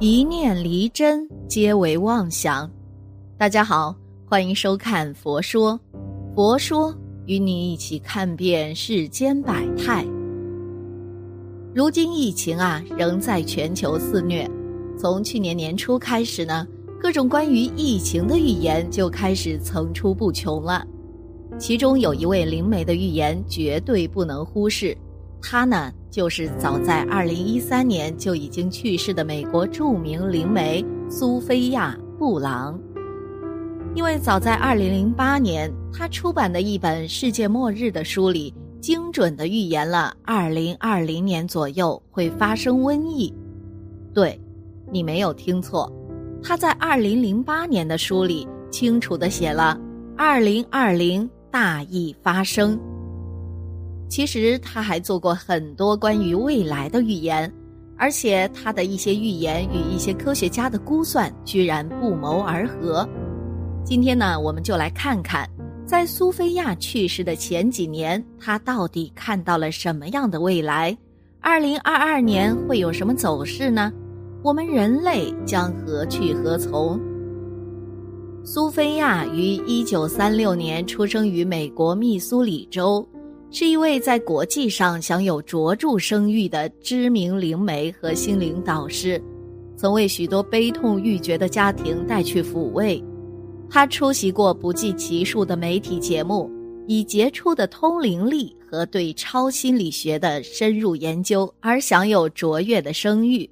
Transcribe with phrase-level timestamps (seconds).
[0.00, 2.70] 一念离真，皆为妄想。
[3.36, 3.92] 大家好，
[4.24, 5.74] 欢迎收看《佛说》，
[6.36, 6.94] 佛说
[7.26, 10.06] 与你一起看遍世间百态。
[11.74, 14.48] 如今疫情啊，仍在全球肆虐。
[14.96, 16.64] 从去年年初开始呢，
[17.00, 20.86] 各种关于疫情的预言就开始层出不穷了。
[21.58, 24.96] 其中有一位灵媒的预言绝对不能忽视，
[25.42, 25.92] 他呢。
[26.10, 32.78] 就是早在二零一三年就已经去世的美国著名灵媒苏菲亚·布朗，
[33.94, 43.32] 因为早在二零零八年，他出版的一本世界末日的书里，精准的预言了二零二零年左右会发生瘟疫。
[44.14, 44.40] 对，
[44.90, 45.92] 你没有听错，
[46.42, 49.78] 他在二零零八年的书里清楚的写了
[50.16, 52.78] 二零二零大疫发生。
[54.08, 57.52] 其实他还做过很多关于未来的预言，
[57.96, 63.06] 而且他的一些预言与一些科学家的估算居然不谋而合。
[63.84, 65.48] 今天呢，我们就来看看，
[65.84, 70.96] 在苏菲亚去世的前几年，他到底看到了什么样的未来？
[71.40, 73.92] 二零二二年会有什么走势呢？
[74.42, 76.98] 我们人类将何去何从？
[78.44, 83.06] 苏菲亚于一九三六年出生于美国密苏里州。
[83.50, 89.22] 是一位在国际上享有卓著声誉的知名灵媒和心灵导师，
[89.74, 93.02] 曾为许多悲痛欲绝的家庭带去抚慰。
[93.70, 96.50] 他出席过不计其数的媒体节目，
[96.86, 103.48] 以杰出的通灵力和对超心理学的深入研究而享有卓越的声誉。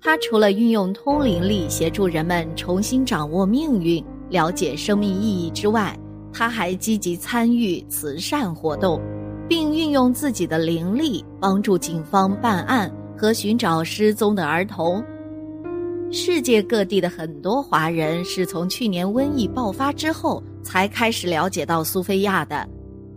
[0.00, 5.98] 他除了运用通灵力协助人们重新掌握命运、了解生命意义之外，
[6.32, 9.00] 他还积极参与慈善活动，
[9.48, 15.02] 并运用自己的灵力帮助警方办案和寻找失踪的儿童。
[16.12, 22.68] 世界各地的很多华人是从去年瘟疫爆发之后才开始了解到苏菲亚的。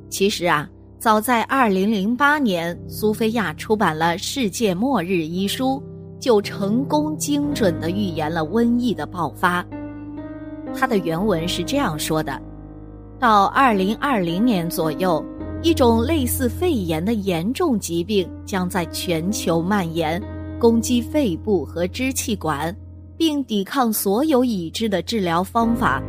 [0.09, 0.69] 其实啊，
[0.99, 5.81] 早在2008年，苏菲亚出版了《世界末日》一书，
[6.19, 9.65] 就成功精准地预言了瘟疫的爆发。
[10.75, 12.39] 他的原文是这样说的。
[13.23, 15.25] 到二零二零年左右，
[15.61, 20.21] 一种类似肺炎的严重疾病将在全球蔓延，
[20.59, 22.75] 攻击肺部和支气管，
[23.15, 26.03] 并抵抗所有已知的治疗方法。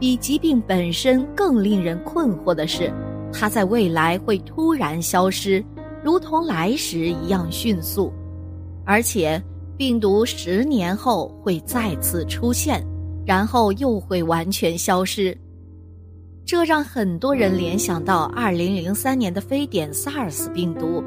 [0.00, 2.92] 比疾病本身更令人困惑的是，
[3.32, 5.64] 它在未来会突然消失，
[6.02, 8.12] 如同来时一样迅速，
[8.84, 9.40] 而且
[9.76, 12.84] 病毒十年后会再次出现，
[13.24, 15.32] 然后又会完全消失。
[16.46, 21.02] 这让很多人联想到2003年的非典 SARS 病毒，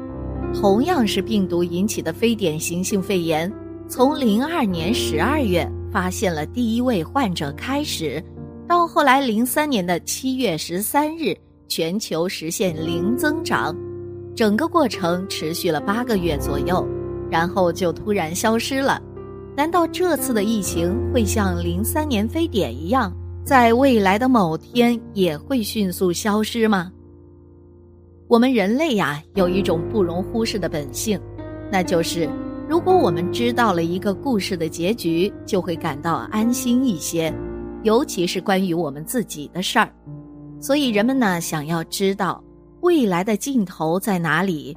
[0.52, 3.50] 同样是病毒引起的非典型性肺炎。
[3.88, 8.22] 从02年12月发现了第一位患者开始，
[8.68, 11.34] 到后来03年的7月13日，
[11.68, 13.74] 全球实现零增长，
[14.36, 16.86] 整个过程持续了八个月左右，
[17.30, 19.00] 然后就突然消失了。
[19.56, 23.10] 难道这次的疫情会像03年非典一样？
[23.44, 26.92] 在未来的某天也会迅速消失吗？
[28.28, 31.20] 我们人类呀，有一种不容忽视的本性，
[31.72, 32.28] 那就是
[32.68, 37.34] 如果我们知道了一个故事的结局，就会感到安心一些，
[37.82, 39.90] 尤其是关于我们自己的事儿。
[40.60, 42.40] 所以人们呢，想要知道
[42.82, 44.76] 未来的尽头在哪里。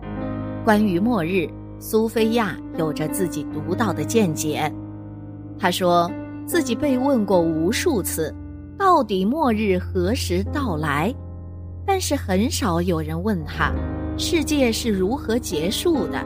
[0.63, 1.47] 关于末日，
[1.77, 4.73] 苏菲亚有着自己独到的见解。
[5.59, 6.09] 她说
[6.47, 8.33] 自己被问过无数次。
[8.77, 11.13] 到底末日何时到来？
[11.85, 13.73] 但是很少有人问他，
[14.17, 16.25] 世界是如何结束的。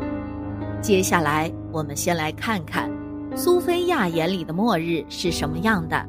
[0.81, 2.89] 接下来，我们先来看看
[3.35, 6.05] 苏菲亚眼里的末日是什么样的，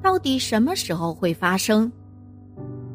[0.00, 1.90] 到底什么时候会发生？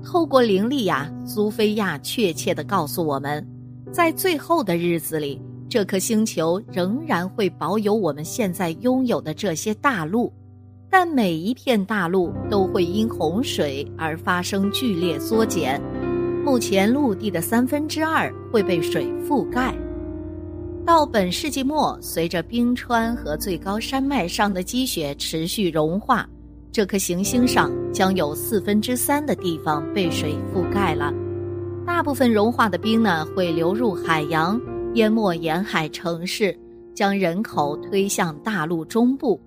[0.03, 3.45] 透过灵力呀，苏菲亚确切的告诉我们，
[3.92, 10.31] 在最后的日子里，这颗星球仍然会保有我们现在拥有的这些大陆。
[10.89, 15.81] 但每一片大陆都会因洪水而发生剧烈缩减，
[16.45, 19.75] 目前陆地的三分之二会被水覆盖。
[20.86, 26.25] 到本世纪末，随着冰川和最高山脉上的积雪持续融化，
[26.72, 31.13] 这颗行星上将有四分之三的地方被水覆盖了。
[31.86, 34.60] 大部分融化的冰呢，会流入海洋，
[34.94, 36.57] 淹没沿海城市，
[36.95, 39.38] 将人口推向大陆中部。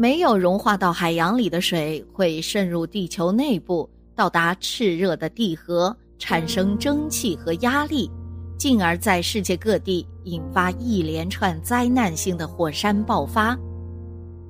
[0.00, 3.86] 没有融化到海洋里的水会渗入地球内部，
[4.16, 8.10] 到达炽热的地核，产生蒸汽和压力，
[8.56, 13.54] 进而在世界各地引发一连串灾难性的火山爆发。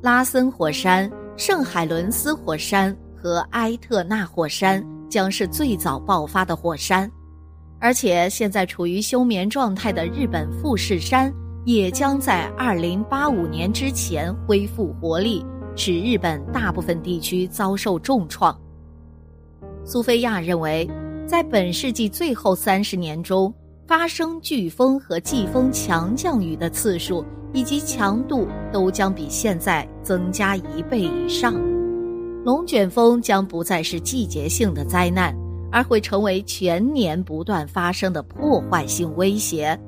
[0.00, 7.10] 拉森火山、圣海伦斯火山和埃特纳火山将是最早爆发的火山，
[7.80, 11.34] 而且现在处于休眠状态的日本富士山
[11.64, 15.44] 也将在二零八五年之前恢复活力，
[15.76, 18.58] 使日本大部分地区遭受重创。
[19.84, 20.88] 苏菲亚认为，
[21.26, 23.52] 在本世纪最后三十年中，
[23.86, 31.54] 发生飓风和季风强降雨的次数以及强度都将比现在增加一倍以上。
[32.42, 35.36] 龙卷风将不再是季节性的灾难，
[35.70, 39.78] 而会成为全年不断发生的破坏性威胁。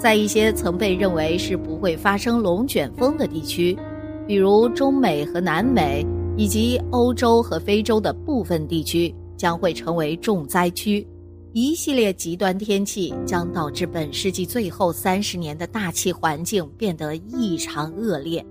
[0.00, 3.78] 在一些曾被认为是不会发生龙卷风的地区，
[4.26, 6.04] 比如中美和南美。
[6.36, 11.06] 以及欧洲和非洲的部分地区将会成为重灾区，
[11.52, 18.42] 一系列极端天气将导致本世纪最后三十年的大气环境变得异常恶劣。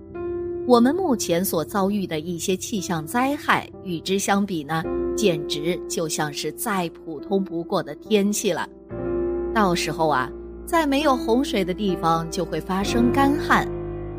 [0.68, 4.84] 我们目前所遭遇的一些气象灾害与之相比呢，
[5.16, 8.68] 简直就像是再普通不过的天气了。
[9.52, 10.30] 到时候啊，
[10.70, 13.66] 在没有洪水的地方就会发生干旱，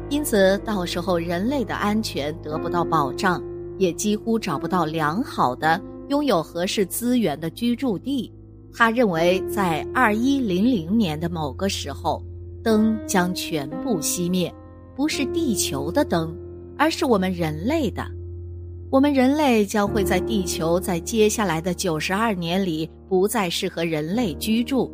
[0.09, 3.41] 因此到时候人类的安全得不到保障。
[3.77, 8.29] 也几乎找不到良好的、拥有合适资源的居住地。
[8.73, 12.21] 他认为，在二一零零年的某个时候，
[12.61, 14.53] 灯将全部熄灭，
[14.93, 16.35] 不是地球的灯，
[16.77, 18.05] 而是我们人类的。
[18.91, 24.91] 我们人类将会在地球在接下来的九十二年里不再适合人类居住。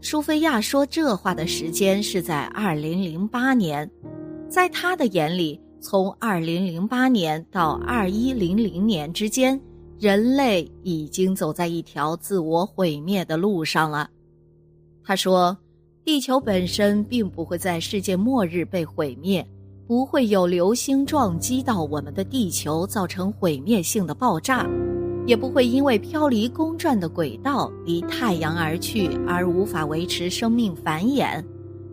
[0.00, 3.90] 苏菲亚说这话的时间是在二零零八年，
[4.48, 5.60] 在他的眼里。
[5.80, 9.60] 从二零零八年到二一零零年之间，
[10.00, 14.10] 人类已经走在一条自我毁灭的路上了。
[15.04, 15.56] 他说
[16.04, 19.46] ：“地球本身并不会在世界末日被毁灭，
[19.86, 24.68] 不会有流星撞击到我们的地球造成毁灭性的爆炸，
[25.28, 31.44] 也不会因为飘离公转的轨道离太阳而去而无法维持生命繁衍，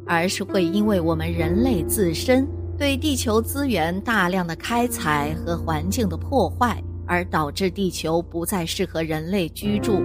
[0.06, 2.48] 而是会因为我们人类自身。”
[2.80, 10.02] 对地球资源大量的开采和环境的破坏，而导致地球不再适合人类居住。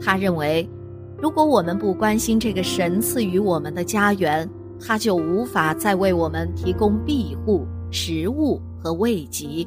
[0.00, 0.68] 他认为，
[1.20, 4.48] 如果我们不关心这个神赐予我们的家园，
[4.80, 9.66] 它就无法再为我们提供庇护、食物和慰藉。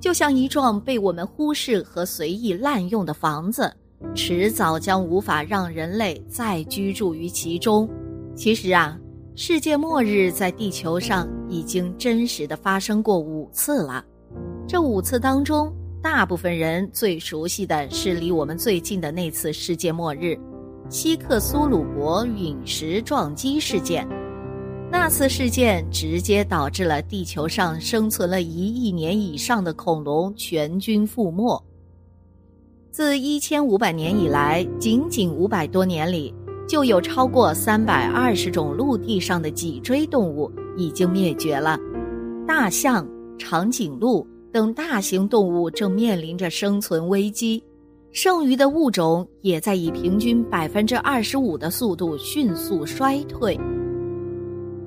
[0.00, 3.72] 就像一幢被我们忽视和随意滥用的房子，
[4.14, 7.88] 迟早将无法让人类再居住于其中。
[8.34, 8.98] 其实啊。
[9.38, 14.02] 世界末日在地球上已经真实的发生过五次了，
[14.66, 15.70] 这五次当中，
[16.02, 20.38] 大部分人最熟悉的是离我们最近的那次世界末日——
[20.88, 24.08] 希克苏鲁国陨石撞击事件。
[24.90, 31.62] 那次事件直接导致了地球上生存了一亿年以上的恐龙全军覆没。
[32.90, 36.34] 自一千五百年以来，仅仅五百多年里。
[36.68, 41.78] 就有超过三百二十种陆地上的脊椎动物已经灭绝了，
[42.44, 43.06] 大象、
[43.38, 47.62] 长颈鹿等大型动物正面临着生存危机，
[48.10, 53.56] 剩余的物种也在以平均百分之二十五的速度迅速衰退。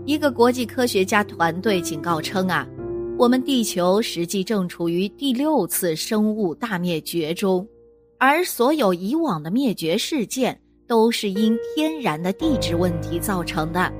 [0.10, 2.68] 一个国际科学家团队警告称啊，
[3.16, 7.64] 我们地球实际正处于第六次生物大灭绝中，
[8.18, 10.60] 而所有以往的灭绝事件。
[10.88, 13.94] 都是因天然的地质问题造成的，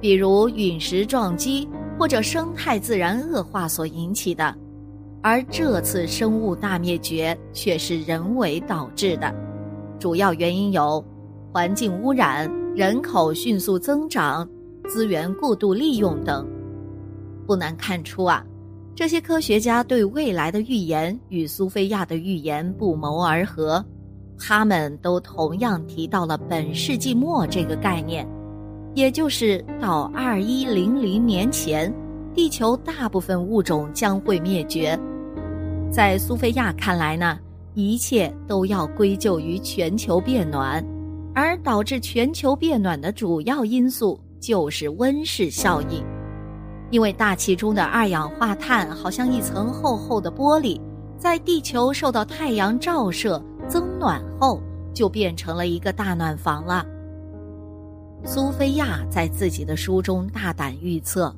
[0.00, 4.54] 比如陨石撞击或者生态自然恶化所引起的，
[5.20, 9.34] 而这次生物大灭绝却是人为导致的，
[9.98, 11.04] 主要原因有
[11.52, 14.48] 环境污染、人口迅速增长、
[14.88, 16.48] 资源过度利用等。
[17.46, 18.44] 不难看出啊，
[18.94, 23.84] 这些科学家对未来的预言与苏菲亚的预言不谋而合。
[24.38, 28.26] 他们都同样提到了本世纪末这个概念，
[28.94, 31.92] 也就是到二一零零年前，
[32.34, 34.98] 地球大部分物种将会灭绝。
[35.90, 37.38] 在苏菲亚看来呢，
[37.74, 40.84] 一切都要归咎于全球变暖，
[41.34, 46.04] 而导致全球变暖的主要因素就是温室效应，
[46.90, 50.80] 因为大气中的二氧化碳好像一层厚厚的玻璃，
[51.16, 53.42] 在地球受到太阳照射。
[53.68, 54.62] 增暖后
[54.94, 56.86] 就变成了一个大暖房了。
[58.24, 61.30] 苏菲亚在自己的书中大胆预测，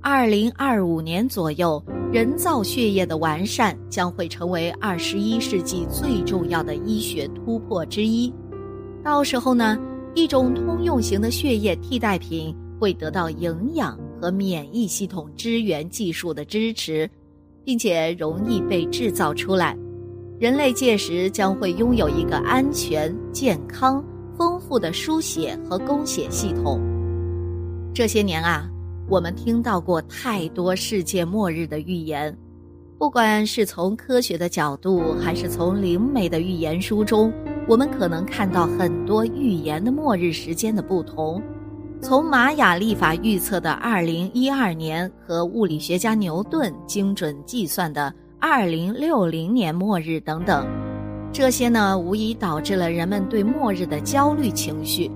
[0.00, 1.80] 二零二五年左右，
[2.12, 8.34] 人造血液的完善将会成为二十一世纪最重要的医学突破之一。
[9.04, 9.78] 到时候呢，
[10.14, 17.08] 一种通用型的血液替代品会得到营养和免疫系统支援技术的支持，
[17.64, 19.76] 并且容易被制造出来。
[20.38, 24.02] 人类届时将会拥有一个安全、健康、
[24.36, 26.80] 丰富的输血和供血系统。
[27.94, 28.68] 这些年啊，
[29.08, 32.36] 我们听到过太多世界末日的预言，
[32.98, 37.32] 不管是从科学的角度，还是从灵媒的预言书中，
[37.70, 41.40] 我们可能看到很多预言的末日时间的不同。
[42.02, 48.12] 从玛雅历法预测的二零一二年和物理学家牛顿精准计算的。
[48.40, 50.66] 二零六零年末日等等，
[51.32, 55.08] 这些呢，无疑导致了人们对末日的焦虑情绪。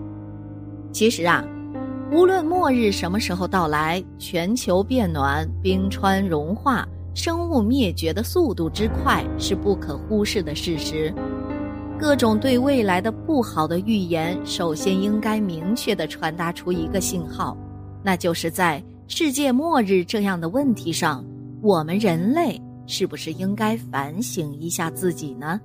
[0.92, 1.44] 其实啊，
[2.12, 11.12] 无论末日什么时候到来，全球变暖、冰川融化、生物灭绝的速度之快是不可忽视的事实。
[11.98, 17.56] 各种对未来的不好的预言，首先应该明确的传达出一个信号，
[18.02, 21.24] 那就是在世界末日这样的问题上，
[21.62, 22.60] 我们人类。
[22.86, 25.58] 是不是应该反省一下自己呢？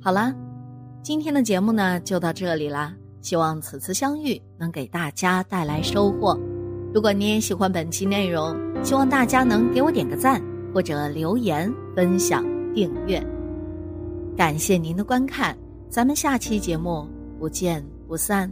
[0.00, 0.34] 好了，
[1.02, 2.94] 今天的节目呢就到这里啦。
[3.20, 6.34] 希望此次相遇能给大家带来收获。
[6.94, 10.42] 如果你也喜欢本期内容，希望大家能给我点个赞，
[10.72, 12.42] 或者留言、分享、
[12.72, 13.22] 订阅。
[14.38, 15.58] 感谢您的观看，
[15.90, 17.08] 咱们下期节目
[17.40, 18.48] 不见不散。